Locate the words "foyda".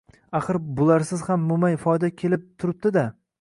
1.85-2.11